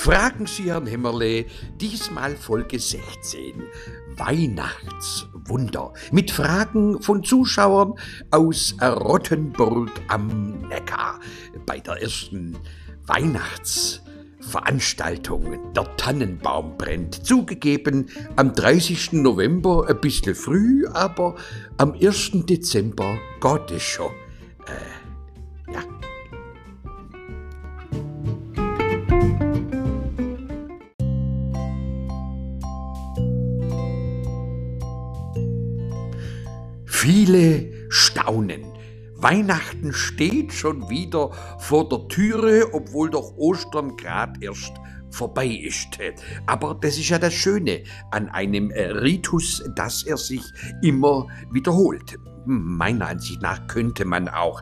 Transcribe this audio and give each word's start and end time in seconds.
Fragen 0.00 0.46
Sie 0.46 0.72
Herrn 0.72 0.86
Hemmerle, 0.86 1.44
diesmal 1.78 2.34
Folge 2.34 2.78
16. 2.78 3.64
Weihnachtswunder. 4.16 5.92
Mit 6.10 6.30
Fragen 6.30 7.02
von 7.02 7.22
Zuschauern 7.22 7.92
aus 8.30 8.74
Rottenburg 8.80 9.90
am 10.08 10.68
Neckar. 10.68 11.20
Bei 11.66 11.80
der 11.80 12.00
ersten 12.00 12.56
Weihnachtsveranstaltung. 13.04 15.74
Der 15.74 15.94
Tannenbaum 15.98 16.78
brennt. 16.78 17.26
Zugegeben, 17.26 18.08
am 18.36 18.54
30. 18.54 19.12
November 19.12 19.86
ein 19.86 20.00
bisschen 20.00 20.34
früh, 20.34 20.86
aber 20.94 21.34
am 21.76 21.92
1. 21.92 22.46
Dezember 22.46 23.18
geht 23.38 23.70
es 23.70 23.82
schon. 23.82 24.12
Äh, 24.64 24.99
Viele 37.02 37.88
staunen. 37.88 38.62
Weihnachten 39.16 39.90
steht 39.94 40.52
schon 40.52 40.90
wieder 40.90 41.30
vor 41.58 41.88
der 41.88 42.06
Türe, 42.08 42.74
obwohl 42.74 43.08
doch 43.08 43.32
Ostern 43.38 43.96
grad 43.96 44.42
erst 44.42 44.74
vorbei 45.10 45.46
ist. 45.46 45.98
Aber 46.44 46.74
das 46.78 46.98
ist 46.98 47.08
ja 47.08 47.18
das 47.18 47.32
Schöne 47.32 47.84
an 48.10 48.28
einem 48.28 48.70
Ritus, 48.70 49.64
dass 49.76 50.02
er 50.02 50.18
sich 50.18 50.42
immer 50.82 51.26
wiederholt. 51.50 52.18
Meiner 52.44 53.08
Ansicht 53.08 53.40
nach 53.40 53.66
könnte 53.66 54.04
man 54.04 54.28
auch 54.28 54.60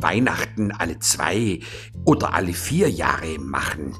Weihnachten 0.00 0.72
alle 0.72 0.98
zwei 1.00 1.60
oder 2.06 2.32
alle 2.32 2.54
vier 2.54 2.88
Jahre 2.88 3.38
machen. 3.38 3.94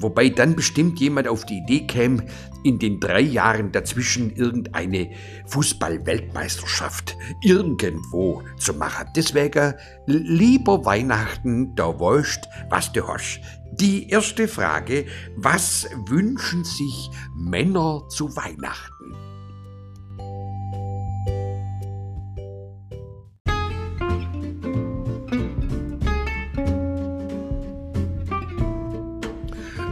Wobei 0.00 0.30
dann 0.30 0.56
bestimmt 0.56 0.98
jemand 0.98 1.28
auf 1.28 1.44
die 1.44 1.58
Idee 1.58 1.86
käme, 1.86 2.26
in 2.62 2.78
den 2.78 3.00
drei 3.00 3.20
Jahren 3.20 3.72
dazwischen 3.72 4.34
irgendeine 4.34 5.10
Fußball-Weltmeisterschaft 5.46 7.16
irgendwo 7.42 8.42
zu 8.58 8.74
machen. 8.74 9.08
Deswegen 9.14 9.74
lieber 10.06 10.84
Weihnachten, 10.84 11.74
da 11.74 11.88
weißt, 11.98 12.48
was 12.68 12.92
du 12.92 13.06
hast. 13.06 13.40
Die 13.72 14.08
erste 14.08 14.48
Frage, 14.48 15.06
was 15.36 15.88
wünschen 16.06 16.64
sich 16.64 17.10
Männer 17.34 18.02
zu 18.08 18.34
Weihnachten? 18.36 19.29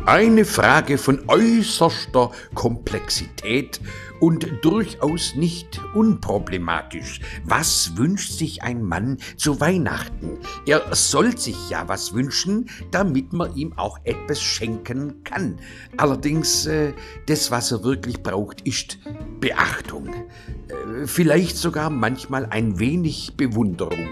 Eine 0.09 0.47
Frage 0.47 0.97
von 0.97 1.29
äußerster 1.29 2.31
Komplexität 2.55 3.79
und 4.21 4.49
durchaus 4.63 5.35
nicht 5.35 5.83
unproblematisch. 5.93 7.21
Was 7.45 7.95
wünscht 7.99 8.33
sich 8.33 8.63
ein 8.63 8.83
Mann 8.83 9.19
zu 9.37 9.61
Weihnachten? 9.61 10.39
Er 10.65 10.83
soll 10.93 11.37
sich 11.37 11.69
ja 11.69 11.89
was 11.89 12.15
wünschen, 12.15 12.71
damit 12.91 13.35
man 13.35 13.55
ihm 13.55 13.75
auch 13.77 13.99
etwas 14.05 14.41
schenken 14.41 15.25
kann. 15.25 15.59
Allerdings, 15.99 16.65
äh, 16.65 16.95
das, 17.27 17.51
was 17.51 17.71
er 17.71 17.85
wirklich 17.85 18.23
braucht, 18.23 18.63
ist 18.63 18.99
Beachtung. 19.41 20.09
Äh, 20.09 21.07
vielleicht 21.07 21.59
sogar 21.59 21.91
manchmal 21.91 22.47
ein 22.47 22.79
wenig 22.79 23.37
Bewunderung. 23.37 24.09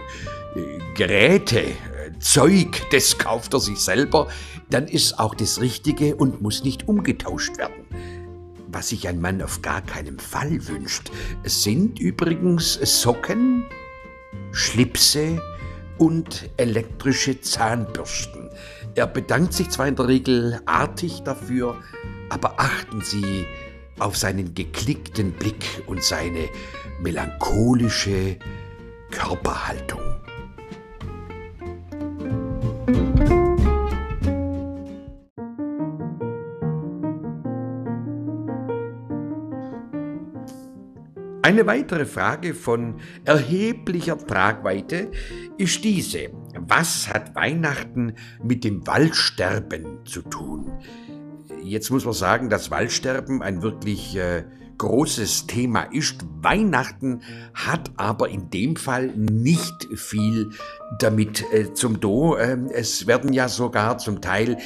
Äh, 0.54 0.78
Geräte, 0.94 1.62
Zeug, 2.32 2.82
das 2.90 3.18
kauft 3.18 3.54
er 3.54 3.60
sich 3.60 3.78
selber, 3.78 4.26
dann 4.68 4.88
ist 4.88 5.20
auch 5.20 5.32
das 5.34 5.60
Richtige 5.60 6.16
und 6.16 6.42
muss 6.42 6.64
nicht 6.64 6.88
umgetauscht 6.88 7.56
werden. 7.56 7.86
Was 8.66 8.88
sich 8.88 9.06
ein 9.06 9.20
Mann 9.20 9.40
auf 9.40 9.62
gar 9.62 9.80
keinen 9.80 10.18
Fall 10.18 10.66
wünscht, 10.66 11.12
sind 11.44 12.00
übrigens 12.00 12.74
Socken, 12.82 13.64
Schlipse 14.50 15.40
und 15.98 16.50
elektrische 16.56 17.40
Zahnbürsten. 17.40 18.50
Er 18.96 19.06
bedankt 19.06 19.52
sich 19.52 19.70
zwar 19.70 19.86
in 19.86 19.94
der 19.94 20.08
Regel 20.08 20.60
artig 20.66 21.22
dafür, 21.22 21.80
aber 22.28 22.58
achten 22.58 23.02
Sie 23.02 23.46
auf 24.00 24.16
seinen 24.16 24.52
geklickten 24.52 25.30
Blick 25.30 25.64
und 25.86 26.02
seine 26.02 26.48
melancholische 27.00 28.36
Körperhaltung. 29.12 30.15
Eine 41.46 41.64
weitere 41.68 42.06
Frage 42.06 42.54
von 42.54 42.96
erheblicher 43.24 44.18
Tragweite 44.18 45.12
ist 45.58 45.84
diese. 45.84 46.30
Was 46.58 47.08
hat 47.08 47.36
Weihnachten 47.36 48.14
mit 48.42 48.64
dem 48.64 48.84
Waldsterben 48.84 50.04
zu 50.04 50.22
tun? 50.22 50.72
Jetzt 51.62 51.90
muss 51.90 52.04
man 52.04 52.14
sagen, 52.14 52.50
dass 52.50 52.72
Waldsterben 52.72 53.42
ein 53.42 53.62
wirklich 53.62 54.16
äh, 54.16 54.42
großes 54.78 55.46
Thema 55.46 55.82
ist. 55.82 56.26
Weihnachten 56.42 57.20
hat 57.54 57.92
aber 57.96 58.28
in 58.28 58.50
dem 58.50 58.74
Fall 58.74 59.12
nicht 59.14 59.86
viel 59.94 60.50
damit 60.98 61.44
äh, 61.52 61.72
zum 61.74 62.00
Do. 62.00 62.34
Äh, 62.34 62.58
es 62.72 63.06
werden 63.06 63.32
ja 63.32 63.48
sogar 63.48 63.98
zum 63.98 64.20
Teil 64.20 64.58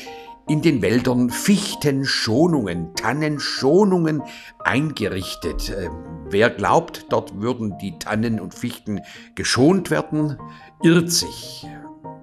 in 0.50 0.62
den 0.62 0.82
Wäldern 0.82 1.30
Fichtenschonungen, 1.30 2.96
Tannenschonungen 2.96 4.20
eingerichtet. 4.58 5.72
Ähm, 5.78 5.92
wer 6.28 6.50
glaubt, 6.50 7.06
dort 7.10 7.40
würden 7.40 7.78
die 7.78 7.96
Tannen 8.00 8.40
und 8.40 8.52
Fichten 8.52 9.00
geschont 9.36 9.92
werden, 9.92 10.38
irrt 10.82 11.12
sich. 11.12 11.68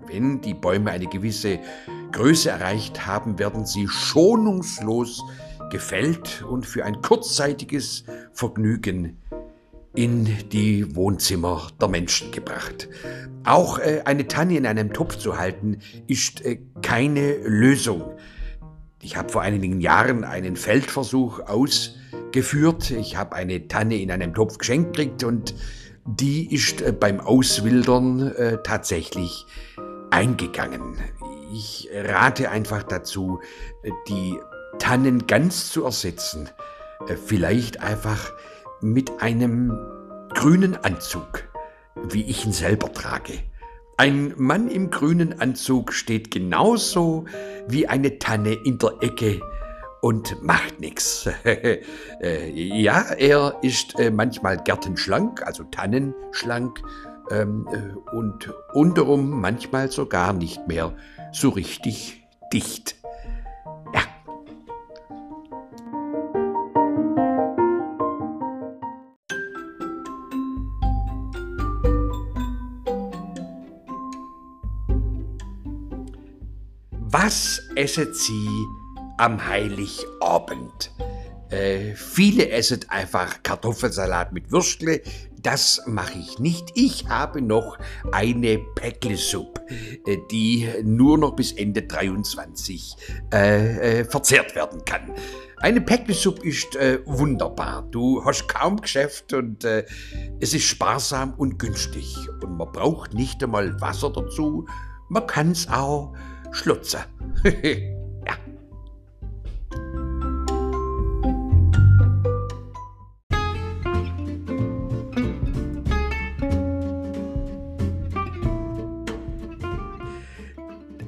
Wenn 0.08 0.42
die 0.42 0.54
Bäume 0.54 0.92
eine 0.92 1.08
gewisse 1.08 1.60
Größe 2.12 2.50
erreicht 2.50 3.08
haben, 3.08 3.40
werden 3.40 3.66
sie 3.66 3.88
schonungslos 3.88 5.24
gefällt 5.70 6.44
und 6.44 6.66
für 6.66 6.84
ein 6.84 7.02
kurzzeitiges 7.02 8.04
Vergnügen 8.34 9.22
in 9.98 10.48
die 10.52 10.96
Wohnzimmer 10.96 11.70
der 11.82 11.88
Menschen 11.88 12.32
gebracht. 12.32 12.88
Auch 13.44 13.80
äh, 13.80 14.04
eine 14.06 14.28
Tanne 14.28 14.56
in 14.56 14.68
einem 14.68 14.94
Topf 14.94 15.18
zu 15.18 15.40
halten, 15.40 15.80
ist 16.06 16.46
äh, 16.46 16.60
keine 16.84 17.38
Lösung. 17.38 18.04
Ich 19.02 19.18
habe 19.18 19.30
vor 19.30 19.42
einigen 19.42 19.82
Jahren 19.82 20.24
einen 20.24 20.56
Feldversuch 20.56 21.40
ausgeführt. 21.40 22.92
Ich 22.92 23.18
habe 23.18 23.36
eine 23.36 23.68
Tanne 23.68 23.98
in 23.98 24.12
einem 24.12 24.36
Topf 24.36 24.60
geschenkt 24.60 24.96
gekriegt 24.96 25.24
und 25.24 25.56
die 26.06 26.54
ist 26.54 26.82
äh, 26.82 26.92
beim 26.92 27.20
Auswildern 27.20 28.34
tatsächlich 28.64 29.46
eingegangen. 30.12 30.96
Ich 31.52 31.90
rate 31.92 32.52
einfach 32.52 32.84
dazu, 32.84 33.40
die 34.08 34.38
Tannen 34.78 35.26
ganz 35.26 35.72
zu 35.72 35.86
ersetzen. 35.86 36.50
Vielleicht 37.26 37.82
einfach 37.82 38.32
mit 38.82 39.22
einem 39.22 39.78
grünen 40.34 40.76
Anzug, 40.76 41.50
wie 42.10 42.24
ich 42.24 42.46
ihn 42.46 42.52
selber 42.52 42.92
trage. 42.92 43.34
Ein 43.98 44.34
Mann 44.38 44.68
im 44.68 44.92
grünen 44.92 45.40
Anzug 45.40 45.92
steht 45.92 46.30
genauso 46.30 47.26
wie 47.68 47.88
eine 47.88 48.20
Tanne 48.20 48.54
in 48.54 48.78
der 48.78 48.94
Ecke 49.02 49.42
und 50.02 50.42
macht 50.44 50.80
nichts. 50.80 51.30
Äh, 52.20 52.50
ja, 52.50 53.02
er 53.02 53.60
ist 53.62 54.00
äh, 54.00 54.10
manchmal 54.10 54.58
gärtenschlank, 54.58 55.46
also 55.46 55.64
tannenschlank, 55.66 56.82
ähm, 57.30 57.68
äh, 57.72 58.16
und 58.16 58.52
unterum 58.74 59.30
manchmal 59.30 59.92
sogar 59.92 60.34
nicht 60.34 60.68
mehr 60.68 60.94
so 61.32 61.50
richtig 61.50 62.24
dicht. 62.52 62.97
Was 77.10 77.62
essen 77.78 78.14
Sie 78.14 78.50
am 79.18 79.48
Heiligabend? 79.48 80.92
Äh, 81.50 81.96
viele 81.96 82.50
essen 82.50 82.82
einfach 82.90 83.42
Kartoffelsalat 83.44 84.34
mit 84.34 84.52
Würstle. 84.52 85.02
Das 85.42 85.82
mache 85.86 86.20
ich 86.20 86.38
nicht. 86.40 86.72
Ich 86.76 87.08
habe 87.08 87.42
noch 87.42 87.78
eine 88.12 88.60
Päcklesuppe, 88.76 89.62
äh, 90.06 90.18
die 90.32 90.68
nur 90.84 91.18
noch 91.18 91.38
bis 91.38 91.54
Ende 91.54 91.84
23 91.84 92.98
äh, 93.34 94.00
äh, 94.02 94.04
verzehrt 94.04 94.54
werden 94.54 94.84
kann. 94.84 95.14
Eine 95.62 95.80
Päcklesuppe 95.80 96.46
ist 96.46 96.76
äh, 96.76 97.00
wunderbar. 97.06 97.84
Du 97.90 98.26
hast 98.26 98.50
kaum 98.50 98.82
Geschäft 98.82 99.32
und 99.32 99.64
äh, 99.64 99.86
es 100.42 100.54
ist 100.54 100.66
sparsam 100.66 101.36
und 101.36 101.58
günstig. 101.58 102.18
Und 102.44 102.58
man 102.58 102.70
braucht 102.74 103.14
nicht 103.14 103.42
einmal 103.42 103.80
Wasser 103.80 104.12
dazu. 104.12 104.68
Man 105.08 105.26
kann 105.26 105.52
es 105.52 105.70
auch 105.70 106.14
Schlutze. 106.52 107.00
ja. 107.44 108.38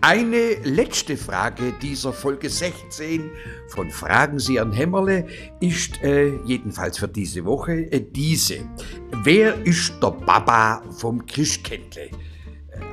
Eine 0.02 0.56
letzte 0.64 1.18
Frage 1.18 1.74
dieser 1.82 2.14
Folge 2.14 2.50
16 2.50 3.30
von 3.68 3.92
Fragen 3.92 4.40
Sie 4.40 4.60
an 4.60 4.72
Hämmerle 4.72 5.28
ist 5.60 6.02
äh, 6.02 6.36
jedenfalls 6.46 6.98
für 6.98 7.10
diese 7.10 7.44
Woche 7.46 7.74
äh, 7.92 8.02
diese. 8.02 8.60
Wer 9.24 9.62
ist 9.66 9.94
der 10.02 10.12
Baba 10.12 10.82
vom 10.98 11.26
Christkindle? 11.26 12.10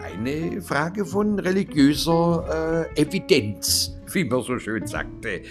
Eine 0.02 0.62
Frage 0.62 1.04
von 1.04 1.38
religiöser 1.38 2.86
äh, 2.96 3.02
Evidenz, 3.02 3.96
wie 4.12 4.24
man 4.24 4.42
so 4.42 4.58
schön 4.58 4.86
sagte. 4.86 5.42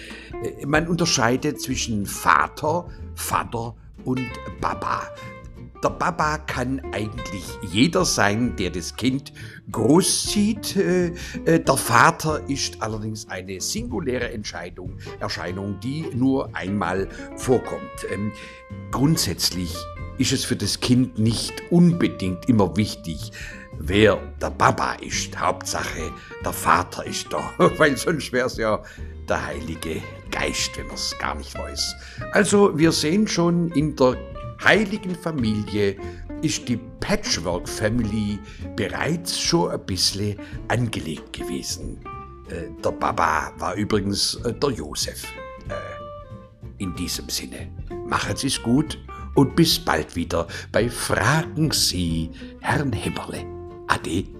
Äh, 0.42 0.66
man 0.66 0.88
unterscheidet 0.88 1.60
zwischen 1.60 2.06
Vater, 2.06 2.88
Vater 3.14 3.74
und 4.04 4.28
Baba. 4.60 5.02
Der 5.84 5.90
Baba 5.90 6.38
kann 6.38 6.80
eigentlich 6.92 7.44
jeder 7.70 8.04
sein, 8.04 8.56
der 8.56 8.70
das 8.70 8.96
Kind 8.96 9.32
großzieht. 9.70 10.76
Äh, 10.76 11.12
äh, 11.44 11.60
der 11.60 11.76
Vater 11.76 12.48
ist 12.48 12.82
allerdings 12.82 13.28
eine 13.28 13.60
singuläre 13.60 14.30
Entscheidung, 14.30 14.98
Erscheinung, 15.20 15.78
die 15.80 16.06
nur 16.14 16.54
einmal 16.56 17.08
vorkommt. 17.36 18.06
Ähm, 18.10 18.32
grundsätzlich 18.90 19.76
ist 20.18 20.32
es 20.32 20.44
für 20.44 20.56
das 20.56 20.80
Kind 20.80 21.18
nicht 21.18 21.52
unbedingt 21.70 22.48
immer 22.48 22.76
wichtig, 22.76 23.32
wer 23.78 24.16
der 24.40 24.50
Baba 24.50 24.94
ist. 24.94 25.38
Hauptsache, 25.38 26.12
der 26.44 26.52
Vater 26.52 27.04
ist 27.04 27.32
da, 27.32 27.52
weil 27.78 27.96
sonst 27.96 28.32
wäre 28.32 28.46
es 28.46 28.56
ja 28.56 28.82
der 29.28 29.46
Heilige 29.46 30.02
Geist, 30.30 30.76
wenn 30.76 30.86
man 30.86 30.96
es 30.96 31.16
gar 31.18 31.34
nicht 31.34 31.56
weiß. 31.56 31.94
Also 32.32 32.76
wir 32.76 32.92
sehen 32.92 33.26
schon 33.26 33.70
in 33.72 33.96
der 33.96 34.16
heiligen 34.62 35.14
Familie 35.14 35.96
ist 36.42 36.68
die 36.68 36.78
Patchwork 37.00 37.68
Family 37.68 38.38
bereits 38.74 39.38
schon 39.38 39.70
ein 39.70 39.84
bisschen 39.86 40.38
angelegt 40.68 41.32
gewesen. 41.32 41.98
Äh, 42.50 42.68
der 42.84 42.90
Baba 42.92 43.52
war 43.58 43.74
übrigens 43.74 44.34
äh, 44.44 44.52
der 44.52 44.70
Josef. 44.70 45.24
Äh, 45.68 46.82
in 46.82 46.94
diesem 46.94 47.28
Sinne, 47.28 47.68
machen 48.06 48.36
Sie 48.36 48.48
es 48.48 48.62
gut 48.62 48.98
und 49.34 49.56
bis 49.56 49.78
bald 49.78 50.14
wieder 50.14 50.46
bei 50.72 50.90
Fragen 50.90 51.70
Sie 51.70 52.30
Herrn 52.60 52.92
Himmerle. 52.92 53.55
Ade. 53.88 54.35